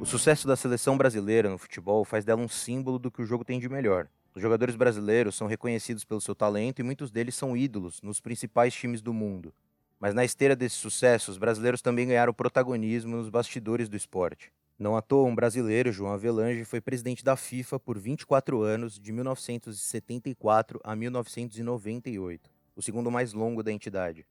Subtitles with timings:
[0.00, 3.44] O sucesso da seleção brasileira no futebol faz dela um símbolo do que o jogo
[3.44, 4.06] tem de melhor.
[4.34, 8.74] Os jogadores brasileiros são reconhecidos pelo seu talento e muitos deles são ídolos nos principais
[8.74, 9.54] times do mundo.
[9.98, 14.52] Mas na esteira desse sucesso, os brasileiros também ganharam protagonismo nos bastidores do esporte.
[14.78, 19.12] Não à toa, um brasileiro, João Avelange, foi presidente da FIFA por 24 anos, de
[19.12, 24.26] 1974 a 1998, o segundo mais longo da entidade.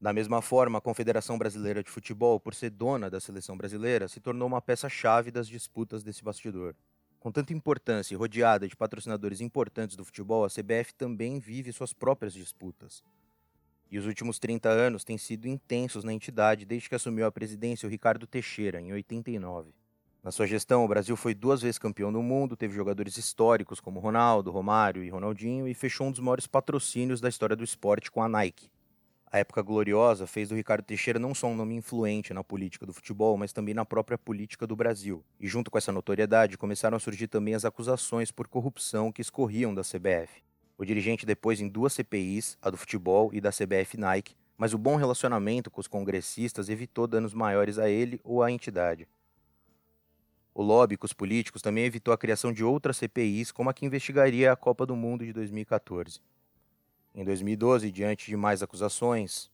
[0.00, 4.18] Da mesma forma, a Confederação Brasileira de Futebol, por ser dona da seleção brasileira, se
[4.18, 6.74] tornou uma peça-chave das disputas desse bastidor.
[7.18, 11.92] Com tanta importância e rodeada de patrocinadores importantes do futebol, a CBF também vive suas
[11.92, 13.02] próprias disputas.
[13.90, 17.86] E os últimos 30 anos têm sido intensos na entidade desde que assumiu a presidência
[17.86, 19.74] o Ricardo Teixeira, em 89.
[20.22, 23.98] Na sua gestão, o Brasil foi duas vezes campeão do mundo, teve jogadores históricos como
[23.98, 28.22] Ronaldo, Romário e Ronaldinho e fechou um dos maiores patrocínios da história do esporte com
[28.22, 28.70] a Nike.
[29.32, 32.92] A época gloriosa fez do Ricardo Teixeira não só um nome influente na política do
[32.92, 35.24] futebol, mas também na própria política do Brasil.
[35.38, 39.72] E junto com essa notoriedade, começaram a surgir também as acusações por corrupção que escorriam
[39.72, 40.42] da CBF.
[40.80, 44.78] O dirigente depois em duas CPIs, a do futebol e da CBF Nike, mas o
[44.78, 49.06] bom relacionamento com os congressistas evitou danos maiores a ele ou à entidade.
[50.54, 53.84] O lobby com os políticos também evitou a criação de outras CPIs, como a que
[53.84, 56.18] investigaria a Copa do Mundo de 2014.
[57.14, 59.50] Em 2012, diante de mais acusações,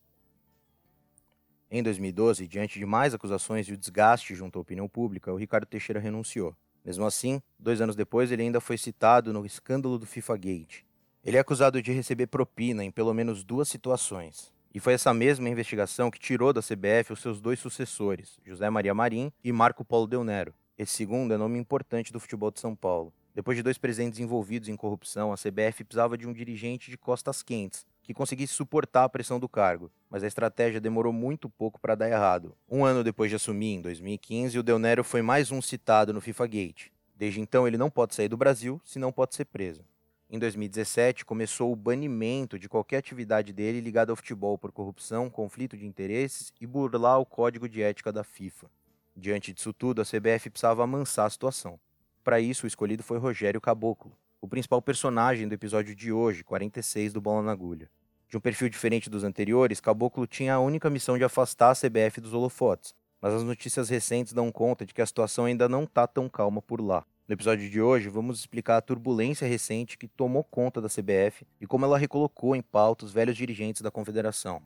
[1.69, 5.65] em 2012, diante de mais acusações e o desgaste junto à opinião pública, o Ricardo
[5.65, 6.55] Teixeira renunciou.
[6.85, 10.87] Mesmo assim, dois anos depois, ele ainda foi citado no escândalo do FIFA Gate.
[11.23, 14.53] Ele é acusado de receber propina em pelo menos duas situações.
[14.73, 18.93] E foi essa mesma investigação que tirou da CBF os seus dois sucessores, José Maria
[18.93, 20.53] Marim e Marco Polo Del Nero.
[20.77, 23.11] Esse segundo é nome importante do futebol de São Paulo.
[23.33, 27.43] Depois de dois presidentes envolvidos em corrupção, a CBF precisava de um dirigente de costas
[27.43, 31.93] quentes, que conseguisse suportar a pressão do cargo, mas a estratégia demorou muito pouco para
[31.93, 32.55] dar errado.
[32.69, 36.21] Um ano depois de assumir, em 2015, o Del Nero foi mais um citado no
[36.21, 36.87] FIFA Gate.
[37.15, 39.83] Desde então, ele não pode sair do Brasil, se não pode ser preso.
[40.29, 45.77] Em 2017, começou o banimento de qualquer atividade dele ligada ao futebol por corrupção, conflito
[45.77, 48.69] de interesses e burlar o código de ética da FIFA.
[49.15, 51.79] Diante disso tudo, a CBF precisava amansar a situação.
[52.25, 54.11] Para isso, o escolhido foi Rogério Caboclo,
[54.41, 57.89] o principal personagem do episódio de hoje, 46 do Bola na Agulha.
[58.27, 62.19] De um perfil diferente dos anteriores, Caboclo tinha a única missão de afastar a CBF
[62.19, 66.05] dos holofotes, mas as notícias recentes dão conta de que a situação ainda não está
[66.05, 67.05] tão calma por lá.
[67.27, 71.67] No episódio de hoje, vamos explicar a turbulência recente que tomou conta da CBF e
[71.67, 74.61] como ela recolocou em pauta os velhos dirigentes da confederação.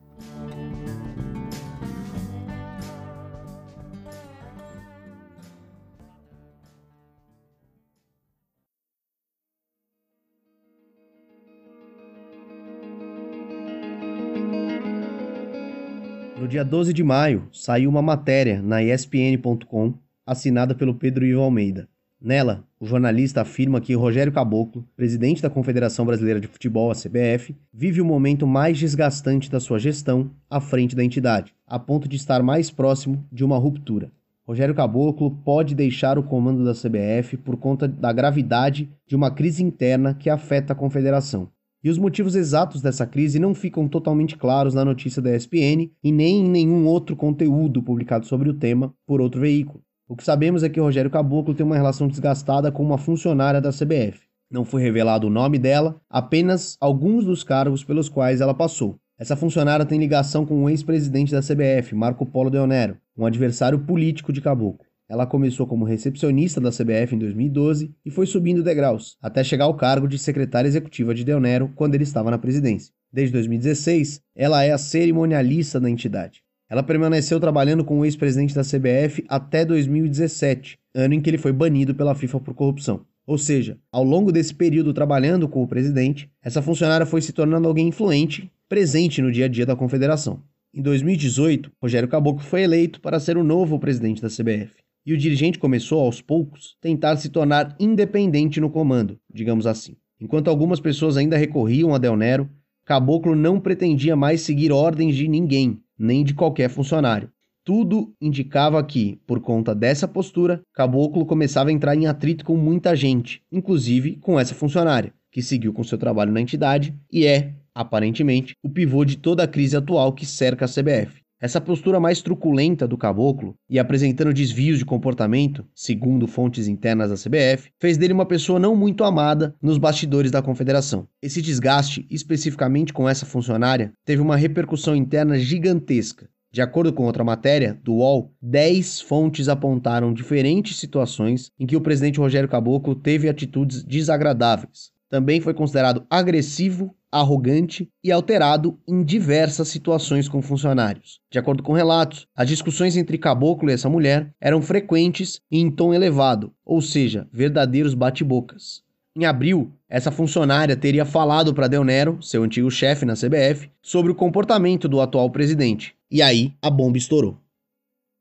[16.37, 21.89] No dia 12 de maio, saiu uma matéria na ESPN.com assinada pelo Pedro Ivo Almeida.
[22.23, 27.55] Nela, o jornalista afirma que Rogério Caboclo, presidente da Confederação Brasileira de Futebol, a CBF,
[27.73, 32.17] vive o momento mais desgastante da sua gestão à frente da entidade, a ponto de
[32.17, 34.11] estar mais próximo de uma ruptura.
[34.47, 39.63] Rogério Caboclo pode deixar o comando da CBF por conta da gravidade de uma crise
[39.63, 41.49] interna que afeta a confederação.
[41.83, 46.11] E os motivos exatos dessa crise não ficam totalmente claros na notícia da ESPN e
[46.11, 49.81] nem em nenhum outro conteúdo publicado sobre o tema por outro veículo.
[50.11, 53.69] O que sabemos é que Rogério Caboclo tem uma relação desgastada com uma funcionária da
[53.69, 54.19] CBF.
[54.51, 58.97] Não foi revelado o nome dela, apenas alguns dos cargos pelos quais ela passou.
[59.17, 64.33] Essa funcionária tem ligação com o ex-presidente da CBF, Marco Polo Deonero, um adversário político
[64.33, 64.85] de Caboclo.
[65.07, 69.77] Ela começou como recepcionista da CBF em 2012 e foi subindo degraus, até chegar ao
[69.77, 72.93] cargo de secretária executiva de Del Nero quando ele estava na presidência.
[73.13, 76.43] Desde 2016, ela é a cerimonialista da entidade.
[76.71, 81.51] Ela permaneceu trabalhando com o ex-presidente da CBF até 2017, ano em que ele foi
[81.51, 83.01] banido pela FIFA por corrupção.
[83.27, 87.67] Ou seja, ao longo desse período trabalhando com o presidente, essa funcionária foi se tornando
[87.67, 90.39] alguém influente, presente no dia a dia da confederação.
[90.73, 94.71] Em 2018, Rogério Caboclo foi eleito para ser o novo presidente da CBF
[95.05, 99.97] e o dirigente começou, aos poucos, tentar se tornar independente no comando, digamos assim.
[100.21, 102.49] Enquanto algumas pessoas ainda recorriam a Del Nero,
[102.85, 107.29] Caboclo não pretendia mais seguir ordens de ninguém, nem de qualquer funcionário.
[107.63, 112.95] Tudo indicava que, por conta dessa postura, Caboclo começava a entrar em atrito com muita
[112.95, 118.55] gente, inclusive com essa funcionária, que seguiu com seu trabalho na entidade e é, aparentemente,
[118.63, 121.20] o pivô de toda a crise atual que cerca a CBF.
[121.41, 127.15] Essa postura mais truculenta do caboclo e apresentando desvios de comportamento, segundo fontes internas da
[127.15, 131.07] CBF, fez dele uma pessoa não muito amada nos bastidores da confederação.
[131.19, 136.29] Esse desgaste, especificamente com essa funcionária, teve uma repercussão interna gigantesca.
[136.51, 141.81] De acordo com outra matéria, do UOL, 10 fontes apontaram diferentes situações em que o
[141.81, 144.91] presidente Rogério Caboclo teve atitudes desagradáveis.
[145.09, 151.19] Também foi considerado agressivo arrogante e alterado em diversas situações com funcionários.
[151.29, 155.69] De acordo com relatos, as discussões entre Caboclo e essa mulher eram frequentes e em
[155.69, 158.83] tom elevado, ou seja, verdadeiros bate-bocas.
[159.13, 164.09] Em abril, essa funcionária teria falado para Del Nero, seu antigo chefe na CBF, sobre
[164.09, 165.93] o comportamento do atual presidente.
[166.09, 167.37] E aí, a bomba estourou.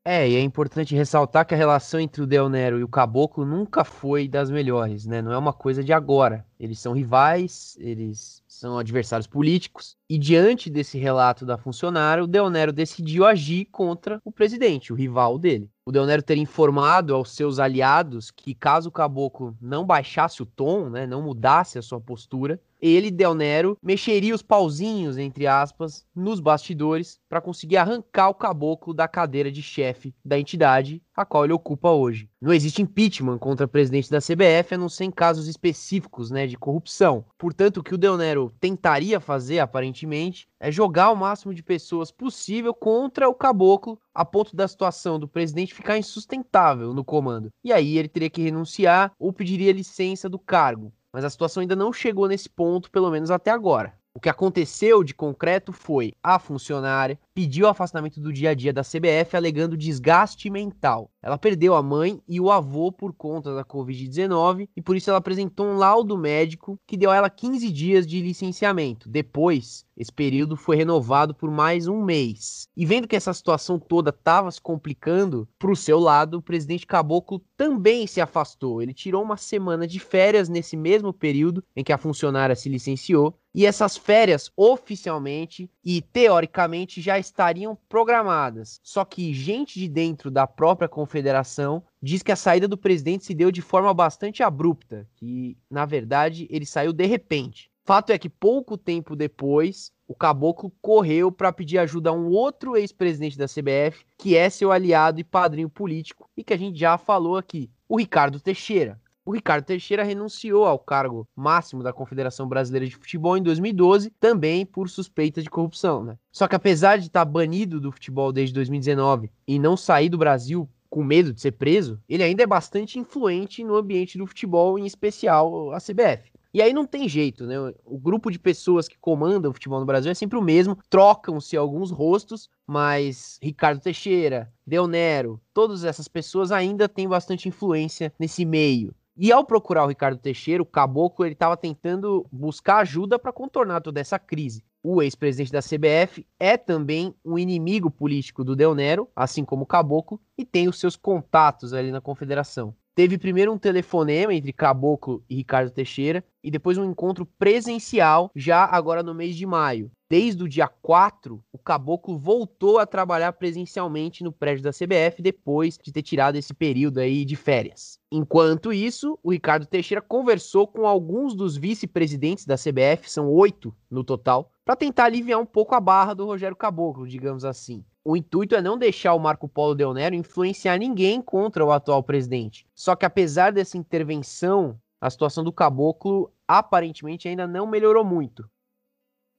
[0.03, 3.45] É, e é importante ressaltar que a relação entre o Del Nero e o Caboclo
[3.45, 5.21] nunca foi das melhores, né?
[5.21, 6.43] Não é uma coisa de agora.
[6.61, 12.51] Eles são rivais, eles são adversários políticos, e diante desse relato da funcionária, o Del
[12.51, 15.67] Nero decidiu agir contra o presidente, o rival dele.
[15.83, 20.45] O Del Nero ter informado aos seus aliados que caso o caboclo não baixasse o
[20.45, 26.03] tom, né, não mudasse a sua postura, ele, Del Nero, mexeria os pauzinhos, entre aspas,
[26.15, 31.43] nos bastidores para conseguir arrancar o caboclo da cadeira de chefe da entidade, a qual
[31.43, 32.27] ele ocupa hoje.
[32.41, 36.57] Não existe impeachment contra presidente da CBF, a não ser em casos específicos né, de
[36.57, 37.25] corrupção.
[37.37, 42.11] Portanto, o que o Del Nero tentaria fazer, aparentemente, é jogar o máximo de pessoas
[42.11, 47.49] possível contra o caboclo, a ponto da situação do presidente ficar insustentável no comando.
[47.63, 51.75] E aí ele teria que renunciar ou pediria licença do cargo mas a situação ainda
[51.75, 53.93] não chegou nesse ponto, pelo menos até agora.
[54.13, 58.83] O que aconteceu de concreto foi a funcionária pediu afastamento do dia a dia da
[58.83, 61.09] CBF alegando desgaste mental.
[61.21, 65.19] Ela perdeu a mãe e o avô por conta da Covid-19 e por isso ela
[65.19, 69.07] apresentou um laudo médico que deu a ela 15 dias de licenciamento.
[69.07, 72.67] Depois, esse período foi renovado por mais um mês.
[72.75, 76.87] E vendo que essa situação toda estava se complicando, para o seu lado, o presidente
[76.87, 78.81] Caboclo também se afastou.
[78.81, 83.37] Ele tirou uma semana de férias nesse mesmo período em que a funcionária se licenciou.
[83.53, 88.79] E essas férias, oficialmente e teoricamente, já estariam programadas.
[88.83, 93.33] Só que gente de dentro da própria confederação diz que a saída do presidente se
[93.33, 97.71] deu de forma bastante abrupta, que na verdade ele saiu de repente.
[97.83, 102.77] Fato é que pouco tempo depois, o Caboclo correu para pedir ajuda a um outro
[102.77, 106.97] ex-presidente da CBF, que é seu aliado e padrinho político, e que a gente já
[106.97, 109.00] falou aqui, o Ricardo Teixeira.
[109.23, 114.65] O Ricardo Teixeira renunciou ao cargo máximo da Confederação Brasileira de Futebol em 2012, também
[114.65, 116.03] por suspeita de corrupção.
[116.03, 116.17] Né?
[116.31, 120.67] Só que apesar de estar banido do futebol desde 2019 e não sair do Brasil
[120.89, 124.85] com medo de ser preso, ele ainda é bastante influente no ambiente do futebol, em
[124.85, 126.31] especial a CBF.
[126.53, 127.55] E aí não tem jeito, né?
[127.85, 131.55] O grupo de pessoas que comandam o futebol no Brasil é sempre o mesmo, trocam-se
[131.55, 138.43] alguns rostos, mas Ricardo Teixeira, Del Nero, todas essas pessoas ainda têm bastante influência nesse
[138.43, 138.93] meio.
[139.23, 143.79] E ao procurar o Ricardo Teixeira, o caboclo ele estava tentando buscar ajuda para contornar
[143.79, 144.63] toda essa crise.
[144.81, 149.67] O ex-presidente da CBF é também um inimigo político do Del Nero, assim como o
[149.67, 152.73] caboclo, e tem os seus contatos ali na confederação.
[152.95, 158.65] Teve primeiro um telefonema entre Caboclo e Ricardo Teixeira e depois um encontro presencial já
[158.65, 159.91] agora no mês de maio.
[160.11, 165.79] Desde o dia 4, o Caboclo voltou a trabalhar presencialmente no prédio da CBF depois
[165.81, 167.97] de ter tirado esse período aí de férias.
[168.11, 174.03] Enquanto isso, o Ricardo Teixeira conversou com alguns dos vice-presidentes da CBF, são oito no
[174.03, 177.81] total, para tentar aliviar um pouco a barra do Rogério Caboclo, digamos assim.
[178.03, 182.03] O intuito é não deixar o Marco Polo Del Nero influenciar ninguém contra o atual
[182.03, 182.67] presidente.
[182.75, 188.43] Só que apesar dessa intervenção, a situação do caboclo aparentemente ainda não melhorou muito.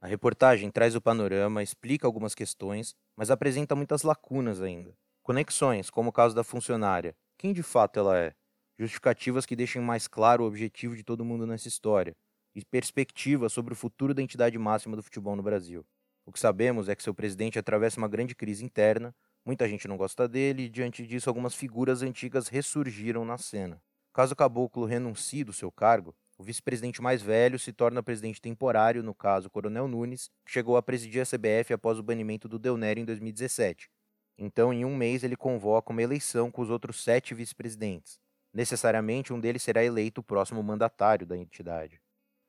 [0.03, 4.99] A reportagem traz o panorama, explica algumas questões, mas apresenta muitas lacunas ainda.
[5.23, 7.15] Conexões, como o caso da funcionária.
[7.39, 8.35] Quem de fato ela é?
[8.77, 12.17] Justificativas que deixem mais claro o objetivo de todo mundo nessa história.
[12.53, 15.87] E perspectivas sobre o futuro da entidade máxima do futebol no Brasil.
[16.27, 19.15] O que sabemos é que seu presidente atravessa uma grande crise interna,
[19.47, 23.81] muita gente não gosta dele e, diante disso, algumas figuras antigas ressurgiram na cena.
[24.13, 29.01] Caso o Caboclo renuncie do seu cargo, o vice-presidente mais velho se torna presidente temporário,
[29.01, 32.77] no caso Coronel Nunes, que chegou a presidir a CBF após o banimento do Del
[32.77, 33.89] Nero em 2017.
[34.37, 38.19] Então, em um mês, ele convoca uma eleição com os outros sete vice-presidentes.
[38.53, 42.01] Necessariamente, um deles será eleito o próximo mandatário da entidade.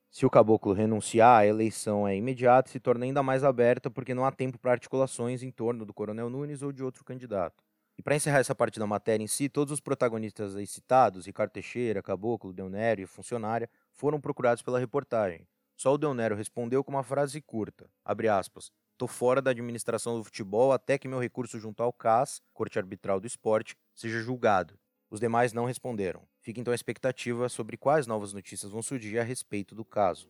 [0.10, 4.16] Se o caboclo renunciar, a eleição é imediata e se torna ainda mais aberta porque
[4.16, 7.64] não há tempo para articulações em torno do Coronel Nunes ou de outro candidato.
[7.98, 11.52] E para encerrar essa parte da matéria em si, todos os protagonistas aí citados, Ricardo
[11.52, 15.48] Teixeira, Caboclo, Deonero e funcionária, foram procurados pela reportagem.
[15.76, 20.24] Só o Deonero respondeu com uma frase curta, abre aspas, Tô fora da administração do
[20.24, 24.78] futebol até que meu recurso junto ao CAS, Corte Arbitral do Esporte, seja julgado.
[25.10, 26.28] Os demais não responderam.
[26.42, 30.30] Fica então a expectativa sobre quais novas notícias vão surgir a respeito do caso.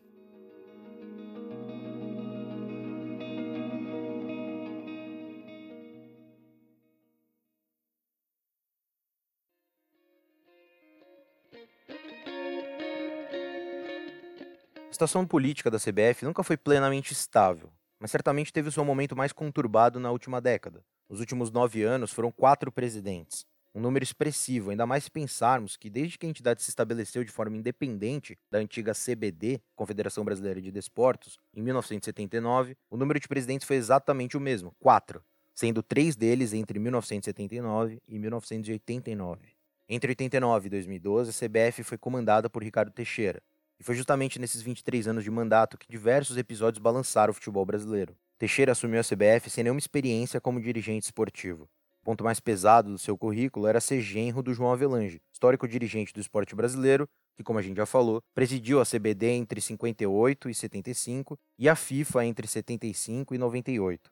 [14.93, 19.15] A situação política da CBF nunca foi plenamente estável, mas certamente teve o seu momento
[19.15, 20.85] mais conturbado na última década.
[21.09, 25.89] Nos últimos nove anos foram quatro presidentes, um número expressivo, ainda mais se pensarmos que
[25.89, 30.71] desde que a entidade se estabeleceu de forma independente da antiga CBD, Confederação Brasileira de
[30.71, 35.23] Desportos, em 1979, o número de presidentes foi exatamente o mesmo, quatro,
[35.55, 39.39] sendo três deles entre 1979 e 1989.
[39.89, 43.41] Entre 89 e 2012, a CBF foi comandada por Ricardo Teixeira,
[43.79, 48.15] e foi justamente nesses 23 anos de mandato que diversos episódios balançaram o futebol brasileiro.
[48.37, 51.69] Teixeira assumiu a CBF sem nenhuma experiência como dirigente esportivo.
[52.01, 56.13] O ponto mais pesado do seu currículo era ser genro do João Avelange, histórico dirigente
[56.13, 60.53] do esporte brasileiro, que, como a gente já falou, presidiu a CBD entre 58 e
[60.53, 64.11] 75 e a FIFA entre 75 e 98.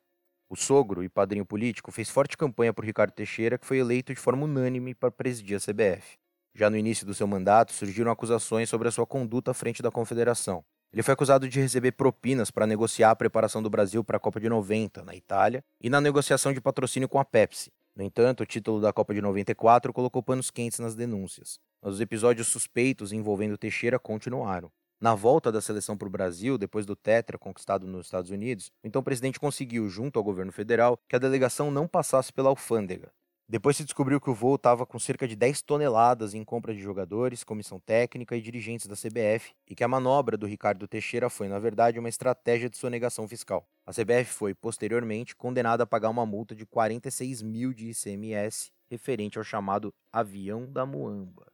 [0.49, 4.19] O sogro e padrinho político fez forte campanha por Ricardo Teixeira, que foi eleito de
[4.19, 6.20] forma unânime para presidir a CBF.
[6.53, 9.89] Já no início do seu mandato, surgiram acusações sobre a sua conduta à frente da
[9.89, 10.63] confederação.
[10.91, 14.39] Ele foi acusado de receber propinas para negociar a preparação do Brasil para a Copa
[14.41, 17.71] de 90, na Itália, e na negociação de patrocínio com a Pepsi.
[17.95, 21.59] No entanto, o título da Copa de 94 colocou panos quentes nas denúncias.
[21.81, 24.69] Mas os episódios suspeitos envolvendo Teixeira continuaram.
[24.99, 28.87] Na volta da seleção para o Brasil, depois do Tetra conquistado nos Estados Unidos, o
[28.87, 33.11] então presidente conseguiu, junto ao governo federal, que a delegação não passasse pela alfândega.
[33.51, 36.79] Depois se descobriu que o voo estava com cerca de 10 toneladas em compra de
[36.79, 41.49] jogadores, comissão técnica e dirigentes da CBF, e que a manobra do Ricardo Teixeira foi,
[41.49, 43.67] na verdade, uma estratégia de sonegação fiscal.
[43.85, 49.37] A CBF foi, posteriormente, condenada a pagar uma multa de 46 mil de ICMS, referente
[49.37, 51.51] ao chamado avião da Muamba.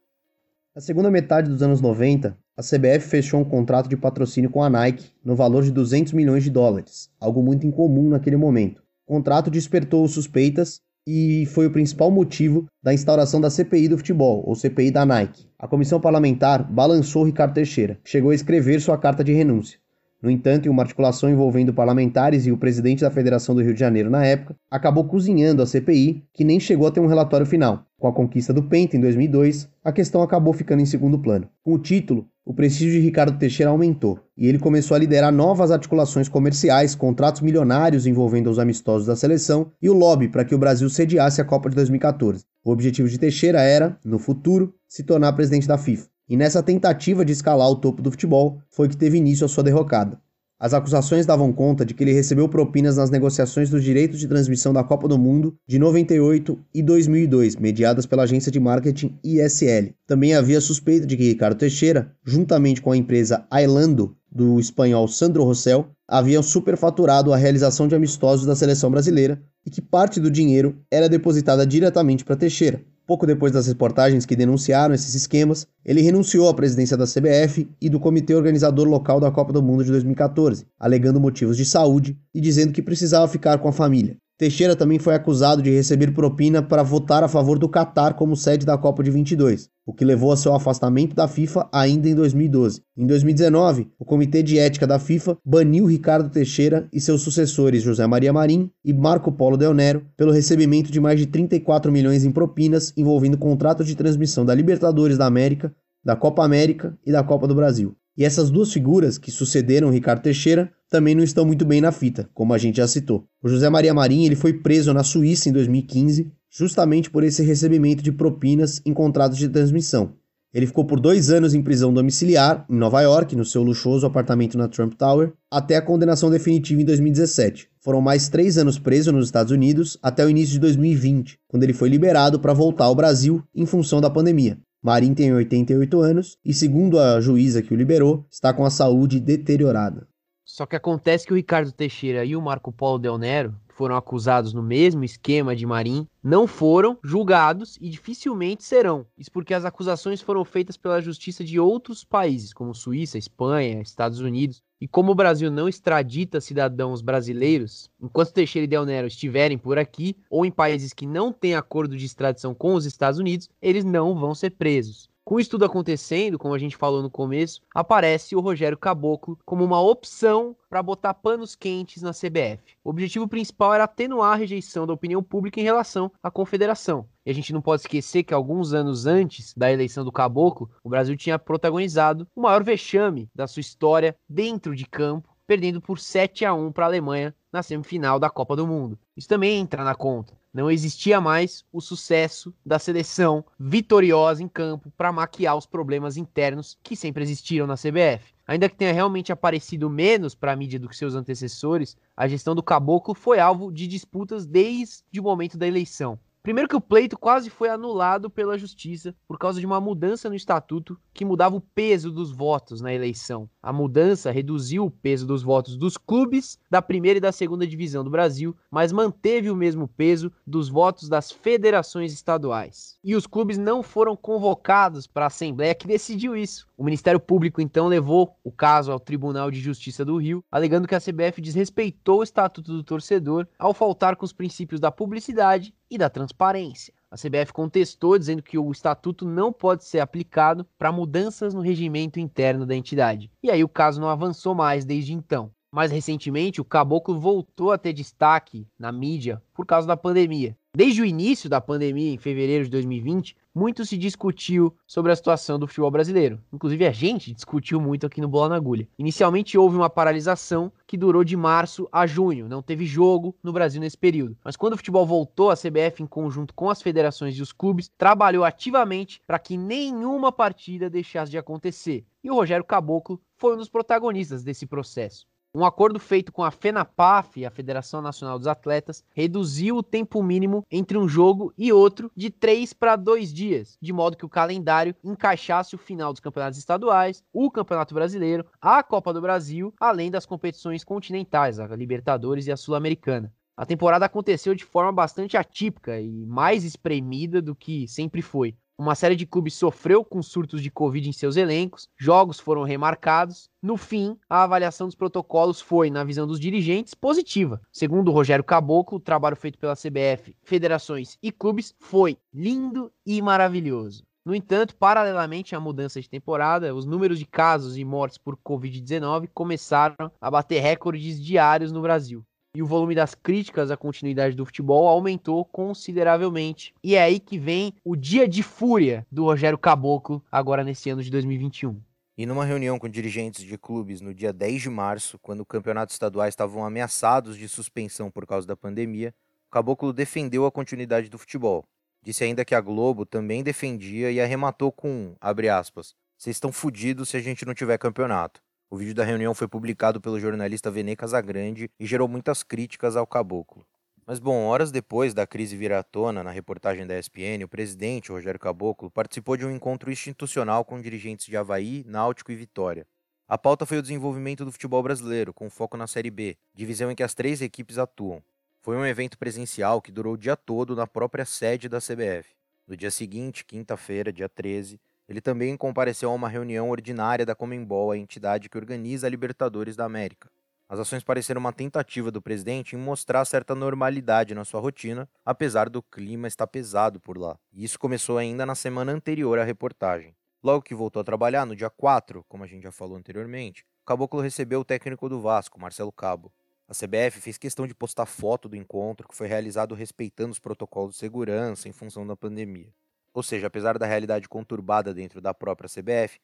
[0.76, 4.70] Na segunda metade dos anos 90, a CBF fechou um contrato de patrocínio com a
[4.70, 8.84] Nike no valor de 200 milhões de dólares, algo muito incomum naquele momento.
[9.04, 14.44] O contrato despertou suspeitas e foi o principal motivo da instauração da CPI do futebol,
[14.46, 15.46] ou CPI da Nike.
[15.58, 19.78] A comissão parlamentar balançou Ricardo Teixeira, que chegou a escrever sua carta de renúncia.
[20.20, 23.80] No entanto, em uma articulação envolvendo parlamentares e o presidente da Federação do Rio de
[23.80, 27.86] Janeiro na época, acabou cozinhando a CPI, que nem chegou a ter um relatório final.
[27.98, 31.48] Com a conquista do Penta em 2002, a questão acabou ficando em segundo plano.
[31.64, 35.70] Com o título, o prestígio de Ricardo Teixeira aumentou e ele começou a liderar novas
[35.70, 40.58] articulações comerciais, contratos milionários envolvendo os amistosos da seleção e o lobby para que o
[40.58, 42.46] Brasil sediasse a Copa de 2014.
[42.64, 46.08] O objetivo de Teixeira era, no futuro, se tornar presidente da FIFA.
[46.26, 49.62] E nessa tentativa de escalar o topo do futebol foi que teve início a sua
[49.62, 50.18] derrocada.
[50.60, 54.72] As acusações davam conta de que ele recebeu propinas nas negociações dos direitos de transmissão
[54.72, 59.94] da Copa do Mundo de 98 e 2002, mediadas pela agência de marketing ISL.
[60.04, 65.44] Também havia suspeita de que Ricardo Teixeira, juntamente com a empresa Ailando, do espanhol Sandro
[65.44, 70.76] Rossell, haviam superfaturado a realização de amistosos da seleção brasileira e que parte do dinheiro
[70.90, 72.82] era depositada diretamente para Teixeira.
[73.08, 77.88] Pouco depois das reportagens que denunciaram esses esquemas, ele renunciou à presidência da CBF e
[77.88, 82.40] do comitê organizador local da Copa do Mundo de 2014, alegando motivos de saúde e
[82.42, 84.18] dizendo que precisava ficar com a família.
[84.38, 88.64] Teixeira também foi acusado de receber propina para votar a favor do Catar como sede
[88.64, 92.80] da Copa de 22, o que levou a seu afastamento da FIFA ainda em 2012.
[92.96, 98.06] Em 2019, o Comitê de Ética da FIFA baniu Ricardo Teixeira e seus sucessores José
[98.06, 102.30] Maria Marim e Marco Polo Del Nero pelo recebimento de mais de 34 milhões em
[102.30, 107.48] propinas envolvendo contratos de transmissão da Libertadores da América, da Copa América e da Copa
[107.48, 107.96] do Brasil.
[108.18, 112.28] E essas duas figuras que sucederam Ricardo Teixeira também não estão muito bem na fita,
[112.34, 113.24] como a gente já citou.
[113.40, 118.02] O José Maria Marim ele foi preso na Suíça em 2015, justamente por esse recebimento
[118.02, 120.14] de propinas em contratos de transmissão.
[120.52, 124.58] Ele ficou por dois anos em prisão domiciliar, em Nova York, no seu luxuoso apartamento
[124.58, 127.68] na Trump Tower, até a condenação definitiva em 2017.
[127.80, 131.72] Foram mais três anos preso nos Estados Unidos até o início de 2020, quando ele
[131.72, 134.58] foi liberado para voltar ao Brasil em função da pandemia.
[134.82, 139.18] Marim tem 88 anos e, segundo a juíza que o liberou, está com a saúde
[139.18, 140.06] deteriorada.
[140.44, 144.52] Só que acontece que o Ricardo Teixeira e o Marco Polo Del Nero, foram acusados
[144.52, 149.06] no mesmo esquema de Marim, não foram julgados e dificilmente serão.
[149.16, 154.18] Isso porque as acusações foram feitas pela justiça de outros países, como Suíça, Espanha, Estados
[154.18, 154.60] Unidos.
[154.80, 159.78] E como o Brasil não extradita cidadãos brasileiros, enquanto Teixeira e Del Nero estiverem por
[159.78, 163.84] aqui, ou em países que não têm acordo de extradição com os Estados Unidos, eles
[163.84, 165.08] não vão ser presos.
[165.28, 169.62] Com isso tudo acontecendo, como a gente falou no começo, aparece o Rogério Caboclo como
[169.62, 172.78] uma opção para botar panos quentes na CBF.
[172.82, 177.06] O objetivo principal era atenuar a rejeição da opinião pública em relação à confederação.
[177.26, 180.88] E a gente não pode esquecer que alguns anos antes da eleição do Caboclo, o
[180.88, 186.46] Brasil tinha protagonizado o maior vexame da sua história dentro de campo, perdendo por 7
[186.46, 188.98] a 1 para a Alemanha na semifinal da Copa do Mundo.
[189.14, 190.37] Isso também entra na conta.
[190.52, 196.78] Não existia mais o sucesso da seleção vitoriosa em campo para maquiar os problemas internos
[196.82, 198.34] que sempre existiram na CBF.
[198.46, 202.54] Ainda que tenha realmente aparecido menos para a mídia do que seus antecessores, a gestão
[202.54, 206.18] do Caboclo foi alvo de disputas desde o momento da eleição.
[206.42, 210.34] Primeiro que o pleito quase foi anulado pela justiça por causa de uma mudança no
[210.34, 213.50] estatuto que mudava o peso dos votos na eleição.
[213.62, 218.04] A mudança reduziu o peso dos votos dos clubes da primeira e da segunda divisão
[218.04, 222.98] do Brasil, mas manteve o mesmo peso dos votos das federações estaduais.
[223.02, 226.67] E os clubes não foram convocados para a assembleia que decidiu isso.
[226.78, 230.94] O Ministério Público então levou o caso ao Tribunal de Justiça do Rio, alegando que
[230.94, 235.98] a CBF desrespeitou o estatuto do torcedor ao faltar com os princípios da publicidade e
[235.98, 236.94] da transparência.
[237.10, 242.20] A CBF contestou, dizendo que o estatuto não pode ser aplicado para mudanças no regimento
[242.20, 243.28] interno da entidade.
[243.42, 245.50] E aí o caso não avançou mais desde então.
[245.70, 250.56] Mais recentemente, o Caboclo voltou a ter destaque na mídia por causa da pandemia.
[250.74, 255.58] Desde o início da pandemia, em fevereiro de 2020, muito se discutiu sobre a situação
[255.58, 256.40] do futebol brasileiro.
[256.50, 258.88] Inclusive a gente discutiu muito aqui no Bola na Agulha.
[258.98, 263.78] Inicialmente houve uma paralisação que durou de março a junho, não teve jogo no Brasil
[263.78, 264.38] nesse período.
[264.42, 267.90] Mas quando o futebol voltou, a CBF, em conjunto com as federações e os clubes,
[267.98, 272.06] trabalhou ativamente para que nenhuma partida deixasse de acontecer.
[272.24, 275.26] E o Rogério Caboclo foi um dos protagonistas desse processo.
[275.54, 280.62] Um acordo feito com a FENAPAF, a Federação Nacional dos Atletas, reduziu o tempo mínimo
[280.70, 284.94] entre um jogo e outro de 3 para 2 dias, de modo que o calendário
[285.02, 290.26] encaixasse o final dos campeonatos estaduais, o Campeonato Brasileiro, a Copa do Brasil, além das
[290.26, 293.32] competições continentais, a Libertadores e a Sul-Americana.
[293.56, 298.54] A temporada aconteceu de forma bastante atípica e mais espremida do que sempre foi.
[298.80, 303.50] Uma série de clubes sofreu com surtos de Covid em seus elencos, jogos foram remarcados.
[303.60, 307.60] No fim, a avaliação dos protocolos foi, na visão dos dirigentes, positiva.
[307.72, 314.06] Segundo Rogério Caboclo, o trabalho feito pela CBF, federações e clubes foi lindo e maravilhoso.
[314.24, 319.28] No entanto, paralelamente à mudança de temporada, os números de casos e mortes por Covid-19
[319.34, 324.46] começaram a bater recordes diários no Brasil e o volume das críticas à continuidade do
[324.46, 326.74] futebol aumentou consideravelmente.
[326.82, 331.02] E é aí que vem o dia de fúria do Rogério Caboclo agora nesse ano
[331.02, 331.80] de 2021.
[332.16, 336.32] E numa reunião com dirigentes de clubes no dia 10 de março, quando campeonatos estaduais
[336.32, 339.14] estavam ameaçados de suspensão por causa da pandemia,
[339.46, 341.64] o Caboclo defendeu a continuidade do futebol.
[342.02, 347.08] Disse ainda que a Globo também defendia e arrematou com, abre aspas, vocês estão fodidos
[347.08, 348.42] se a gente não tiver campeonato.
[348.70, 353.06] O vídeo da reunião foi publicado pelo jornalista Vene Casagrande e gerou muitas críticas ao
[353.06, 353.66] caboclo.
[354.06, 358.12] Mas bom, horas depois da crise vir à tona na reportagem da ESPN, o presidente,
[358.12, 362.86] Rogério Caboclo, participou de um encontro institucional com dirigentes de Havaí, Náutico e Vitória.
[363.26, 366.94] A pauta foi o desenvolvimento do futebol brasileiro, com foco na Série B, divisão em
[366.94, 368.22] que as três equipes atuam.
[368.60, 372.36] Foi um evento presencial que durou o dia todo na própria sede da CBF.
[372.66, 374.78] No dia seguinte, quinta-feira, dia 13,
[375.08, 379.74] ele também compareceu a uma reunião ordinária da Comembol, a entidade que organiza a Libertadores
[379.74, 380.30] da América.
[380.68, 385.70] As ações pareceram uma tentativa do presidente em mostrar certa normalidade na sua rotina, apesar
[385.70, 387.38] do clima estar pesado por lá.
[387.50, 390.14] E isso começou ainda na semana anterior à reportagem.
[390.44, 393.86] Logo que voltou a trabalhar, no dia 4, como a gente já falou anteriormente, o
[393.86, 396.30] Caboclo recebeu o técnico do Vasco, Marcelo Cabo.
[396.68, 400.92] A CBF fez questão de postar foto do encontro, que foi realizado respeitando os protocolos
[400.92, 402.70] de segurança em função da pandemia.
[403.18, 406.20] Ou seja, apesar da realidade conturbada dentro da própria CBF,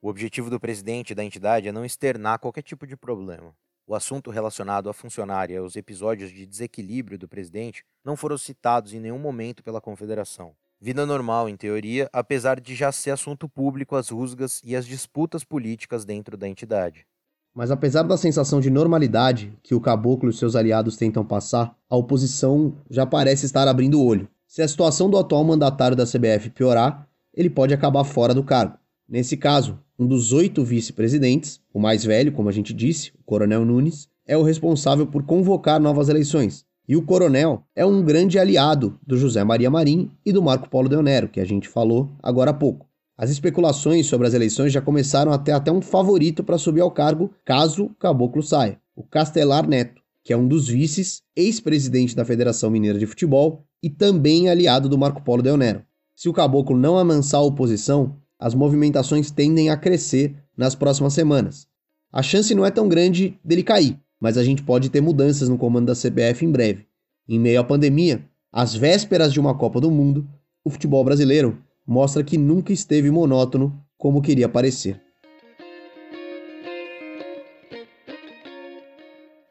[0.00, 3.52] o objetivo do presidente da entidade é não externar qualquer tipo de problema.
[3.84, 8.94] O assunto relacionado à funcionária e aos episódios de desequilíbrio do presidente não foram citados
[8.94, 10.54] em nenhum momento pela confederação.
[10.80, 15.42] Vida normal, em teoria, apesar de já ser assunto público as rusgas e as disputas
[15.42, 17.04] políticas dentro da entidade.
[17.52, 21.96] Mas apesar da sensação de normalidade que o caboclo e seus aliados tentam passar, a
[21.96, 24.28] oposição já parece estar abrindo o olho.
[24.48, 28.78] Se a situação do atual mandatário da CBF piorar, ele pode acabar fora do cargo.
[29.06, 33.62] Nesse caso, um dos oito vice-presidentes, o mais velho, como a gente disse, o Coronel
[33.66, 36.64] Nunes, é o responsável por convocar novas eleições.
[36.88, 40.88] E o Coronel é um grande aliado do José Maria Marim e do Marco Polo
[40.88, 42.88] Deonero, que a gente falou agora há pouco.
[43.18, 46.90] As especulações sobre as eleições já começaram a ter até um favorito para subir ao
[46.90, 52.24] cargo caso o Caboclo saia, o Castelar Neto, que é um dos vices, ex-presidente da
[52.24, 55.82] Federação Mineira de Futebol e também aliado do Marco Polo Del Nero.
[56.14, 61.68] Se o caboclo não amansar a oposição, as movimentações tendem a crescer nas próximas semanas.
[62.12, 65.58] A chance não é tão grande dele cair, mas a gente pode ter mudanças no
[65.58, 66.86] comando da CBF em breve.
[67.28, 70.26] Em meio à pandemia, às vésperas de uma Copa do Mundo,
[70.64, 75.00] o futebol brasileiro mostra que nunca esteve monótono como queria parecer.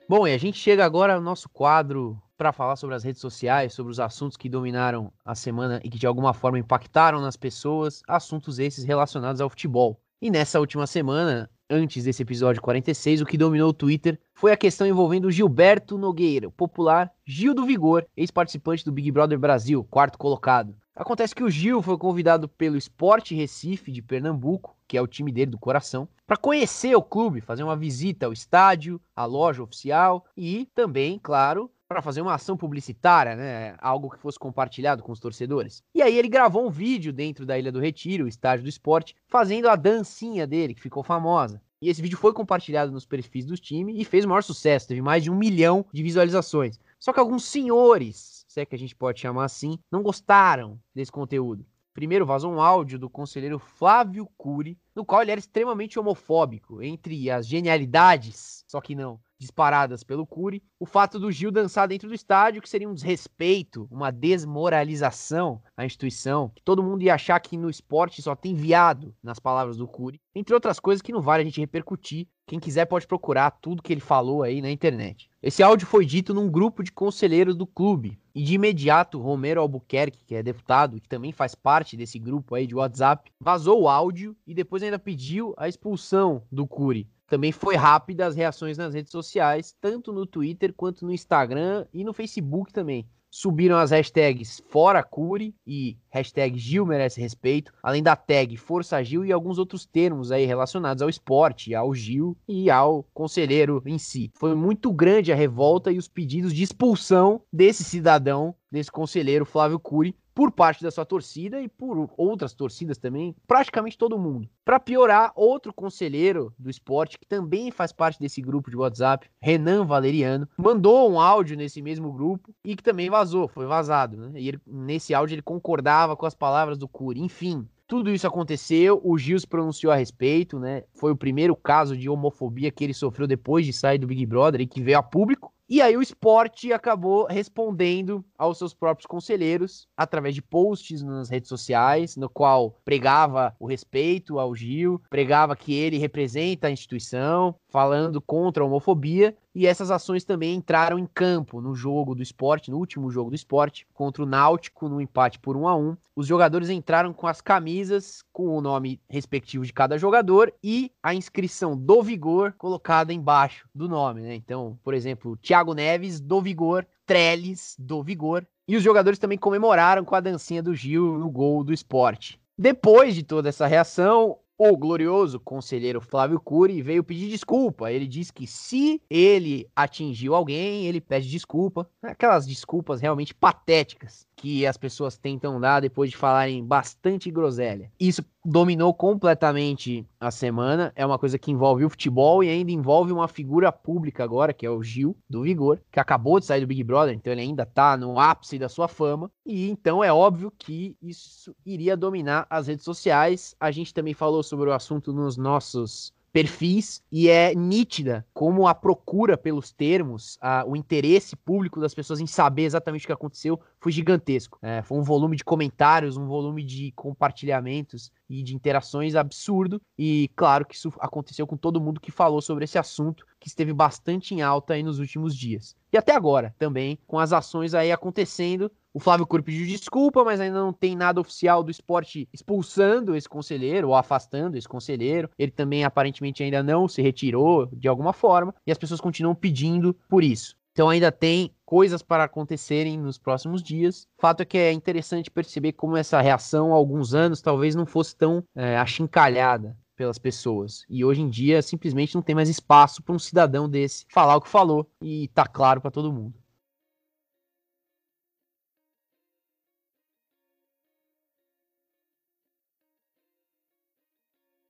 [0.09, 3.73] Bom, e a gente chega agora ao nosso quadro para falar sobre as redes sociais,
[3.73, 8.03] sobre os assuntos que dominaram a semana e que de alguma forma impactaram nas pessoas,
[8.07, 9.99] assuntos esses relacionados ao futebol.
[10.21, 14.57] E nessa última semana, antes desse episódio 46, o que dominou o Twitter foi a
[14.57, 20.75] questão envolvendo Gilberto Nogueira, popular Gil do Vigor, ex-participante do Big Brother Brasil, quarto colocado.
[20.95, 25.31] Acontece que o Gil foi convidado pelo Sport Recife de Pernambuco, que é o time
[25.31, 30.25] dele do coração, para conhecer o clube, fazer uma visita ao estádio, à loja oficial
[30.35, 33.75] e também, claro, para fazer uma ação publicitária, né?
[33.79, 35.81] Algo que fosse compartilhado com os torcedores.
[35.95, 39.15] E aí ele gravou um vídeo dentro da Ilha do Retiro, o estádio do esporte,
[39.27, 41.61] fazendo a dancinha dele, que ficou famosa.
[41.81, 45.01] E esse vídeo foi compartilhado nos perfis do time e fez o maior sucesso, teve
[45.01, 46.79] mais de um milhão de visualizações.
[46.99, 51.11] Só que alguns senhores, se é que a gente pode chamar assim, não gostaram desse
[51.11, 51.65] conteúdo.
[51.93, 57.29] Primeiro vazou um áudio do conselheiro Flávio Cury, no qual ele era extremamente homofóbico, entre
[57.29, 62.15] as genialidades, só que não, disparadas pelo Cury, o fato do Gil dançar dentro do
[62.15, 67.57] estádio, que seria um desrespeito, uma desmoralização à instituição, que todo mundo ia achar que
[67.57, 71.41] no esporte só tem viado, nas palavras do Cury, entre outras coisas que não vale
[71.41, 72.27] a gente repercutir.
[72.47, 75.29] Quem quiser pode procurar tudo que ele falou aí na internet.
[75.43, 80.23] Esse áudio foi dito num grupo de conselheiros do clube, e de imediato Romero Albuquerque,
[80.23, 84.37] que é deputado, que também faz parte desse grupo aí de WhatsApp, vazou o áudio
[84.45, 87.09] e depois ainda pediu a expulsão do Cury.
[87.27, 92.03] Também foi rápida as reações nas redes sociais, tanto no Twitter quanto no Instagram e
[92.03, 93.05] no Facebook também.
[93.29, 99.25] Subiram as hashtags Fora Cure e hashtag Gil merece respeito, além da tag Força Gil
[99.25, 104.31] e alguns outros termos aí relacionados ao esporte, ao Gil e ao conselheiro em si.
[104.33, 109.77] Foi muito grande a revolta e os pedidos de expulsão desse cidadão, desse conselheiro Flávio
[109.77, 114.47] Cury, por parte da sua torcida e por outras torcidas também, praticamente todo mundo.
[114.63, 119.83] Para piorar, outro conselheiro do esporte, que também faz parte desse grupo de WhatsApp, Renan
[119.83, 124.15] Valeriano, mandou um áudio nesse mesmo grupo e que também vazou, foi vazado.
[124.15, 124.39] Né?
[124.39, 127.19] E ele, nesse áudio ele concordava com as palavras do Cury.
[127.19, 130.83] Enfim, tudo isso aconteceu, o Gil se pronunciou a respeito, né?
[130.93, 134.61] Foi o primeiro caso de homofobia que ele sofreu depois de sair do Big Brother
[134.61, 135.51] e que veio a público.
[135.69, 141.49] E aí o esporte acabou respondendo aos seus próprios conselheiros através de posts nas redes
[141.49, 148.21] sociais, no qual pregava o respeito ao Gil, pregava que ele representa a instituição, falando
[148.21, 152.77] contra a homofobia, e essas ações também entraram em campo no jogo do esporte, no
[152.77, 156.69] último jogo do esporte, contra o Náutico, no empate por 1 a 1 Os jogadores
[156.69, 162.03] entraram com as camisas, com o nome respectivo de cada jogador e a inscrição do
[162.03, 164.35] Vigor colocada embaixo do nome, né?
[164.35, 168.45] Então, por exemplo, Thiago Neves do Vigor, Trellis do Vigor.
[168.67, 172.39] E os jogadores também comemoraram com a dancinha do Gil no gol do esporte.
[172.55, 177.91] Depois de toda essa reação, o glorioso conselheiro Flávio Cury veio pedir desculpa.
[177.91, 181.89] Ele disse que se ele atingiu alguém, ele pede desculpa.
[182.01, 187.91] Aquelas desculpas realmente patéticas que as pessoas tentam dar depois de falarem bastante groselha.
[187.99, 190.93] Isso dominou completamente a semana.
[190.95, 194.65] É uma coisa que envolve o futebol e ainda envolve uma figura pública agora, que
[194.65, 197.65] é o Gil do Vigor, que acabou de sair do Big Brother, então ele ainda
[197.65, 199.29] tá no ápice da sua fama.
[199.43, 203.55] E então é óbvio que isso iria dominar as redes sociais.
[203.59, 208.75] A gente também falou sobre o assunto nos nossos perfis e é nítida como a
[208.75, 213.59] procura pelos termos, a, o interesse público das pessoas em saber exatamente o que aconteceu
[213.79, 214.57] foi gigantesco.
[214.61, 219.81] É, foi um volume de comentários, um volume de compartilhamentos e de interações absurdo.
[219.97, 223.73] E claro que isso aconteceu com todo mundo que falou sobre esse assunto, que esteve
[223.73, 225.75] bastante em alta aí nos últimos dias.
[225.91, 230.39] E até agora também, com as ações aí acontecendo, o Flávio Curi pediu desculpa, mas
[230.39, 235.29] ainda não tem nada oficial do esporte expulsando esse conselheiro ou afastando esse conselheiro.
[235.37, 239.95] Ele também aparentemente ainda não se retirou de alguma forma e as pessoas continuam pedindo
[240.09, 240.57] por isso.
[240.77, 244.07] Então ainda tem coisas para acontecerem nos próximos dias.
[244.19, 248.15] Fato é que é interessante perceber como essa reação há alguns anos talvez não fosse
[248.15, 250.85] tão é, achincalhada pelas pessoas.
[250.87, 254.41] E hoje em dia simplesmente não tem mais espaço para um cidadão desse falar o
[254.41, 256.35] que falou e tá claro para todo mundo.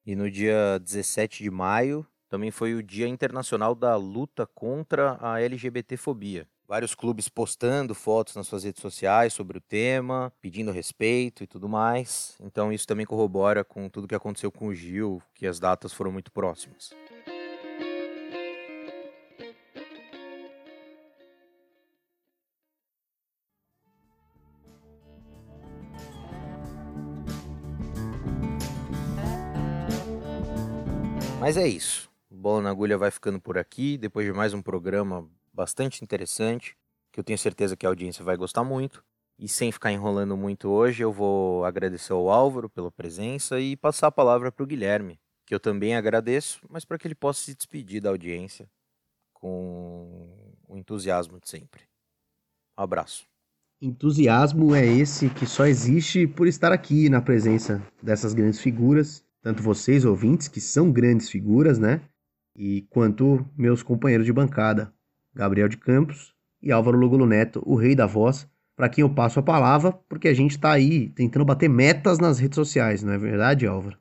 [0.05, 5.41] E no dia 17 de maio também foi o Dia Internacional da Luta contra a
[5.41, 6.47] LGBTfobia.
[6.67, 11.69] vários clubes postando fotos nas suas redes sociais sobre o tema, pedindo respeito e tudo
[11.69, 12.35] mais.
[12.41, 16.11] Então isso também corrobora com tudo que aconteceu com o Gil, que as datas foram
[16.11, 16.91] muito próximas.
[31.39, 32.06] Mas é isso.
[32.47, 36.77] Bola na Agulha vai ficando por aqui, depois de mais um programa bastante interessante,
[37.11, 39.03] que eu tenho certeza que a audiência vai gostar muito.
[39.37, 44.07] E sem ficar enrolando muito hoje, eu vou agradecer ao Álvaro pela presença e passar
[44.07, 47.53] a palavra para o Guilherme, que eu também agradeço, mas para que ele possa se
[47.53, 48.69] despedir da audiência
[49.33, 51.81] com o entusiasmo de sempre.
[52.79, 53.25] Um abraço.
[53.81, 59.61] Entusiasmo é esse que só existe por estar aqui na presença dessas grandes figuras, tanto
[59.61, 61.99] vocês ouvintes, que são grandes figuras, né?
[62.57, 64.91] E quanto meus companheiros de bancada,
[65.33, 69.39] Gabriel de Campos e Álvaro Logolo Neto, o rei da voz, para quem eu passo
[69.39, 73.17] a palavra, porque a gente está aí tentando bater metas nas redes sociais, não é
[73.17, 73.97] verdade, Álvaro?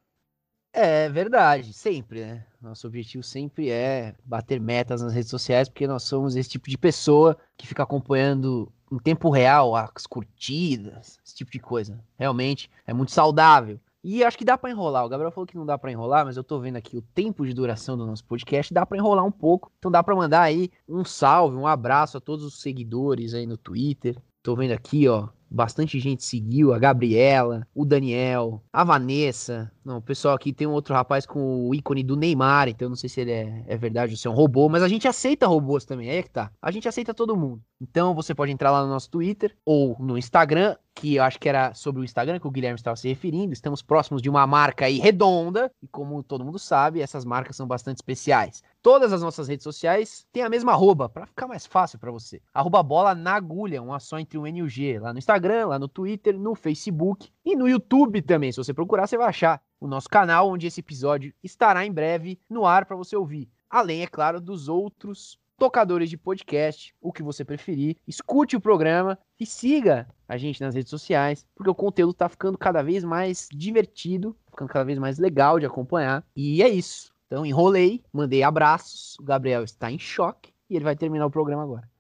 [0.72, 2.46] É verdade, sempre, né?
[2.60, 6.76] Nosso objetivo sempre é bater metas nas redes sociais, porque nós somos esse tipo de
[6.76, 11.98] pessoa que fica acompanhando em tempo real as curtidas, esse tipo de coisa.
[12.18, 13.80] Realmente é muito saudável.
[14.08, 15.04] E acho que dá para enrolar.
[15.04, 17.44] O Gabriel falou que não dá para enrolar, mas eu tô vendo aqui o tempo
[17.44, 19.72] de duração do nosso podcast, dá para enrolar um pouco.
[19.80, 23.56] Então dá para mandar aí um salve, um abraço a todos os seguidores aí no
[23.56, 24.16] Twitter.
[24.44, 29.70] Tô vendo aqui, ó, bastante gente seguiu, a Gabriela, o Daniel, a Vanessa.
[29.84, 32.96] Não, o pessoal aqui tem um outro rapaz com o ícone do Neymar, então não
[32.96, 35.46] sei se ele é, é verdade ou se é um robô, mas a gente aceita
[35.46, 36.50] robôs também, aí é que tá.
[36.60, 37.62] A gente aceita todo mundo.
[37.80, 41.48] Então você pode entrar lá no nosso Twitter ou no Instagram, que eu acho que
[41.48, 43.52] era sobre o Instagram que o Guilherme estava se referindo.
[43.52, 47.66] Estamos próximos de uma marca aí redonda, e como todo mundo sabe, essas marcas são
[47.66, 48.62] bastante especiais.
[48.86, 52.40] Todas as nossas redes sociais têm a mesma arroba, para ficar mais fácil para você.
[52.54, 55.66] Arroba bola na agulha, uma só entre o N e o G, lá no Instagram,
[55.66, 58.52] lá no Twitter, no Facebook e no YouTube também.
[58.52, 62.38] Se você procurar, você vai achar o nosso canal, onde esse episódio estará em breve
[62.48, 63.50] no ar para você ouvir.
[63.68, 67.96] Além, é claro, dos outros tocadores de podcast, o que você preferir.
[68.06, 72.56] Escute o programa e siga a gente nas redes sociais, porque o conteúdo tá ficando
[72.56, 76.24] cada vez mais divertido, ficando cada vez mais legal de acompanhar.
[76.36, 77.15] E é isso.
[77.26, 79.16] Então enrolei, mandei abraços.
[79.18, 81.90] O Gabriel está em choque e ele vai terminar o programa agora.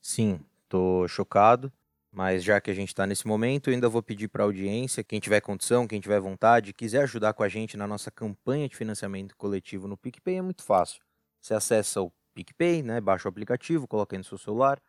[0.00, 1.72] Sim, tô chocado.
[2.10, 5.20] Mas já que a gente está nesse momento, ainda vou pedir para a audiência, quem
[5.20, 9.36] tiver condição, quem tiver vontade, quiser ajudar com a gente na nossa campanha de financiamento
[9.36, 11.00] coletivo no PicPay, é muito fácil.
[11.40, 13.00] Você acessa o PicPay, né?
[13.00, 14.80] Baixa o aplicativo, coloca aí no seu celular.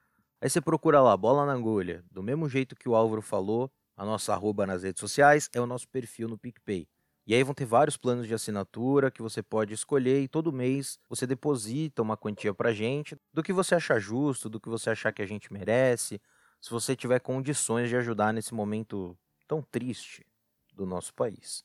[0.42, 2.04] Aí você procura lá, bola na agulha.
[2.10, 5.66] Do mesmo jeito que o Álvaro falou, a nossa arroba nas redes sociais é o
[5.66, 6.88] nosso perfil no PicPay.
[7.30, 10.98] E aí vão ter vários planos de assinatura que você pode escolher e todo mês
[11.08, 15.12] você deposita uma quantia pra gente do que você achar justo, do que você achar
[15.12, 16.20] que a gente merece,
[16.60, 19.16] se você tiver condições de ajudar nesse momento
[19.48, 20.26] tão triste
[20.74, 21.64] do nosso país.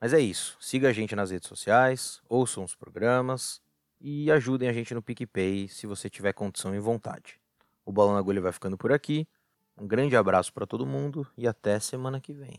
[0.00, 0.56] Mas é isso.
[0.60, 3.62] Siga a gente nas redes sociais, ouçam os programas,
[4.00, 7.38] e ajudem a gente no PicPay se você tiver condição e vontade.
[7.84, 9.24] O Balão na Agulha vai ficando por aqui.
[9.78, 12.58] Um grande abraço para todo mundo e até semana que vem.